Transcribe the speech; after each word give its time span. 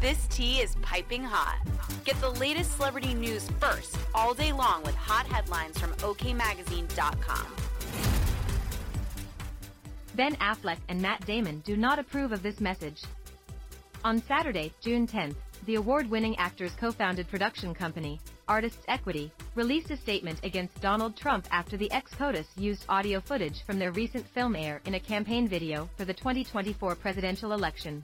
This 0.00 0.28
tea 0.28 0.60
is 0.60 0.76
piping 0.80 1.24
hot. 1.24 1.58
Get 2.04 2.20
the 2.20 2.30
latest 2.30 2.76
celebrity 2.76 3.14
news 3.14 3.50
first 3.58 3.98
all 4.14 4.32
day 4.32 4.52
long 4.52 4.84
with 4.84 4.94
hot 4.94 5.26
headlines 5.26 5.76
from 5.76 5.90
OKMagazine.com. 5.94 7.46
Ben 10.14 10.36
Affleck 10.36 10.78
and 10.88 11.02
Matt 11.02 11.26
Damon 11.26 11.60
do 11.66 11.76
not 11.76 11.98
approve 11.98 12.30
of 12.30 12.44
this 12.44 12.60
message. 12.60 13.02
On 14.04 14.22
Saturday, 14.22 14.72
June 14.80 15.04
10th, 15.04 15.34
the 15.66 15.74
award-winning 15.74 16.36
actors 16.36 16.72
co-founded 16.78 17.28
production 17.28 17.74
company, 17.74 18.20
Artists 18.46 18.84
Equity, 18.86 19.32
released 19.56 19.90
a 19.90 19.96
statement 19.96 20.38
against 20.44 20.80
Donald 20.80 21.16
Trump 21.16 21.48
after 21.50 21.76
the 21.76 21.90
ex-POTUS 21.90 22.46
used 22.56 22.84
audio 22.88 23.20
footage 23.20 23.64
from 23.64 23.80
their 23.80 23.90
recent 23.90 24.24
film 24.28 24.54
air 24.54 24.80
in 24.86 24.94
a 24.94 25.00
campaign 25.00 25.48
video 25.48 25.90
for 25.96 26.04
the 26.04 26.14
2024 26.14 26.94
presidential 26.94 27.52
election. 27.52 28.00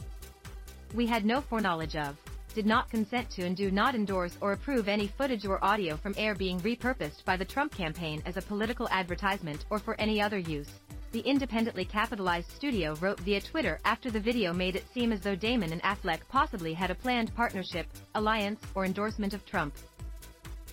We 0.95 1.07
had 1.07 1.25
no 1.25 1.41
foreknowledge 1.41 1.97
of, 1.97 2.16
did 2.55 2.66
not 2.66 2.89
consent 2.89 3.29
to 3.30 3.45
and 3.45 3.57
do 3.57 3.73
not 3.73 3.96
endorse 3.96 4.38
or 4.41 4.52
approve 4.52 4.87
any 4.87 5.09
footage 5.09 5.45
or 5.45 5.63
audio 5.65 5.96
from 5.96 6.15
air 6.16 6.37
being 6.37 6.60
repurposed 6.60 7.24
by 7.24 7.37
the 7.37 7.45
Trump 7.45 7.74
campaign 7.74 8.23
as 8.27 8.37
a 8.37 8.43
political 8.43 8.88
advertisement 8.91 9.65
or 9.71 9.80
for 9.80 10.01
any 10.01 10.23
other 10.23 10.38
use. 10.38 10.68
The 11.10 11.18
independently 11.18 11.85
capitalized 11.85 12.49
studio 12.52 12.95
wrote 13.01 13.18
via 13.21 13.41
Twitter 13.41 13.80
after 13.85 14.09
the 14.09 14.21
video 14.21 14.52
made 14.52 14.77
it 14.77 14.87
seem 14.95 15.10
as 15.10 15.21
though 15.21 15.35
Damon 15.35 15.73
and 15.73 15.83
Affleck 15.83 16.21
possibly 16.29 16.73
had 16.73 16.93
a 16.93 16.95
planned 16.95 17.35
partnership, 17.35 17.88
alliance, 18.15 18.61
or 18.77 18.85
endorsement 18.85 19.35
of 19.35 19.45
Trump. 19.45 19.74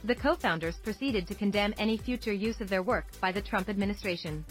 The 0.03 0.15
co-founders 0.15 0.77
proceeded 0.83 1.27
to 1.29 1.35
condemn 1.35 1.73
any 1.79 1.97
future 1.97 2.33
use 2.33 2.61
of 2.61 2.69
their 2.69 2.83
work 2.83 3.05
by 3.19 3.31
the 3.31 3.41
Trump 3.41 3.69
administration. 3.69 4.45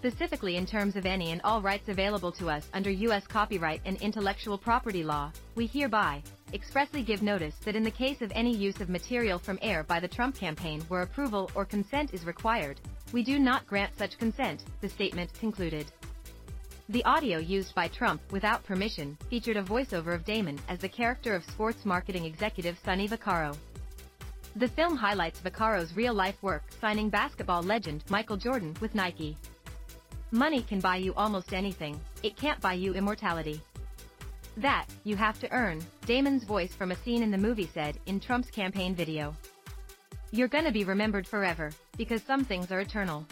Specifically 0.00 0.56
in 0.56 0.64
terms 0.64 0.96
of 0.96 1.04
any 1.04 1.30
and 1.30 1.42
all 1.44 1.60
rights 1.60 1.90
available 1.90 2.32
to 2.32 2.48
us 2.48 2.66
under 2.72 2.88
U.S. 2.88 3.26
copyright 3.26 3.82
and 3.84 4.00
intellectual 4.00 4.56
property 4.56 5.04
law, 5.04 5.30
we 5.56 5.66
hereby 5.66 6.22
expressly 6.54 7.02
give 7.02 7.20
notice 7.20 7.54
that 7.66 7.76
in 7.76 7.82
the 7.82 7.90
case 7.90 8.22
of 8.22 8.32
any 8.34 8.56
use 8.56 8.80
of 8.80 8.88
material 8.88 9.38
from 9.38 9.58
air 9.60 9.82
by 9.82 10.00
the 10.00 10.08
Trump 10.08 10.34
campaign 10.34 10.80
where 10.88 11.02
approval 11.02 11.50
or 11.54 11.66
consent 11.66 12.14
is 12.14 12.24
required, 12.24 12.80
we 13.12 13.22
do 13.22 13.38
not 13.38 13.66
grant 13.66 13.92
such 13.98 14.16
consent, 14.16 14.64
the 14.80 14.88
statement 14.88 15.34
concluded. 15.38 15.92
The 16.88 17.04
audio 17.04 17.36
used 17.36 17.74
by 17.74 17.88
Trump 17.88 18.22
without 18.32 18.64
permission 18.64 19.18
featured 19.28 19.58
a 19.58 19.62
voiceover 19.62 20.14
of 20.14 20.24
Damon 20.24 20.58
as 20.70 20.78
the 20.78 20.88
character 20.88 21.34
of 21.34 21.44
sports 21.44 21.84
marketing 21.84 22.24
executive 22.24 22.78
Sonny 22.86 23.06
Vaccaro. 23.06 23.54
The 24.56 24.68
film 24.68 24.96
highlights 24.96 25.40
Vaccaro's 25.40 25.94
real-life 25.94 26.42
work 26.42 26.62
signing 26.80 27.10
basketball 27.10 27.62
legend 27.62 28.02
Michael 28.08 28.38
Jordan 28.38 28.74
with 28.80 28.94
Nike. 28.94 29.36
Money 30.32 30.62
can 30.62 30.78
buy 30.78 30.96
you 30.96 31.12
almost 31.14 31.52
anything, 31.52 32.00
it 32.22 32.36
can't 32.36 32.60
buy 32.60 32.74
you 32.74 32.94
immortality. 32.94 33.60
That, 34.56 34.86
you 35.02 35.16
have 35.16 35.40
to 35.40 35.52
earn, 35.52 35.82
Damon's 36.06 36.44
voice 36.44 36.72
from 36.72 36.92
a 36.92 36.96
scene 36.96 37.24
in 37.24 37.32
the 37.32 37.38
movie 37.38 37.68
said 37.74 37.98
in 38.06 38.20
Trump's 38.20 38.50
campaign 38.50 38.94
video. 38.94 39.34
You're 40.30 40.46
gonna 40.46 40.70
be 40.70 40.84
remembered 40.84 41.26
forever, 41.26 41.72
because 41.96 42.22
some 42.22 42.44
things 42.44 42.70
are 42.70 42.78
eternal. 42.78 43.26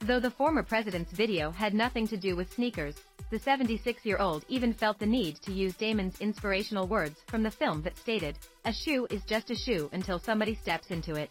Though 0.00 0.18
the 0.18 0.32
former 0.32 0.64
president's 0.64 1.12
video 1.12 1.52
had 1.52 1.74
nothing 1.74 2.08
to 2.08 2.16
do 2.16 2.34
with 2.34 2.52
sneakers, 2.52 2.96
the 3.30 3.38
76-year-old 3.38 4.44
even 4.48 4.72
felt 4.72 4.98
the 4.98 5.06
need 5.06 5.36
to 5.42 5.52
use 5.52 5.76
Damon's 5.76 6.20
inspirational 6.20 6.88
words 6.88 7.20
from 7.28 7.44
the 7.44 7.50
film 7.52 7.82
that 7.82 7.96
stated, 7.96 8.36
a 8.64 8.72
shoe 8.72 9.06
is 9.10 9.22
just 9.24 9.50
a 9.50 9.54
shoe 9.54 9.88
until 9.92 10.18
somebody 10.18 10.56
steps 10.56 10.90
into 10.90 11.14
it. 11.14 11.30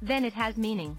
Then 0.00 0.24
it 0.24 0.32
has 0.32 0.56
meaning. 0.56 0.96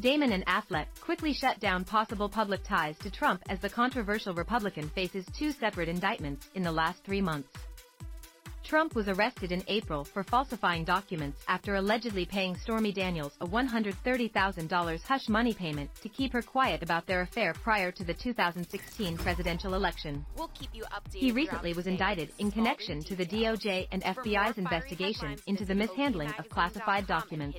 Damon 0.00 0.32
and 0.32 0.44
Affleck 0.46 0.86
quickly 1.00 1.32
shut 1.32 1.60
down 1.60 1.84
possible 1.84 2.28
public 2.28 2.64
ties 2.64 2.98
to 3.00 3.10
Trump 3.10 3.42
as 3.48 3.60
the 3.60 3.68
controversial 3.68 4.34
Republican 4.34 4.88
faces 4.88 5.24
two 5.38 5.52
separate 5.52 5.88
indictments 5.88 6.48
in 6.54 6.62
the 6.62 6.72
last 6.72 7.04
three 7.04 7.20
months. 7.20 7.50
Trump 8.64 8.94
was 8.94 9.06
arrested 9.06 9.52
in 9.52 9.62
April 9.68 10.02
for 10.02 10.22
falsifying 10.22 10.82
documents 10.82 11.42
after 11.46 11.74
allegedly 11.74 12.24
paying 12.24 12.56
Stormy 12.56 12.90
Daniels 12.90 13.34
a 13.42 13.46
$130,000 13.46 15.02
hush 15.02 15.28
money 15.28 15.52
payment 15.52 15.90
to 16.00 16.08
keep 16.08 16.32
her 16.32 16.40
quiet 16.40 16.82
about 16.82 17.06
their 17.06 17.20
affair 17.20 17.52
prior 17.52 17.92
to 17.92 18.02
the 18.02 18.14
2016 18.14 19.18
presidential 19.18 19.74
election. 19.74 20.24
We'll 20.38 20.48
keep 20.48 20.70
you 20.72 20.84
updated. 20.84 21.14
He 21.16 21.32
recently 21.32 21.74
was 21.74 21.86
indicted 21.86 22.32
in 22.38 22.50
connection 22.50 23.02
to 23.04 23.14
the 23.14 23.26
DOJ 23.26 23.88
and 23.92 24.02
FBI's 24.02 24.56
investigation 24.56 25.36
into 25.46 25.66
the 25.66 25.74
mishandling 25.74 26.32
of 26.38 26.48
classified 26.48 27.06
documents. 27.06 27.58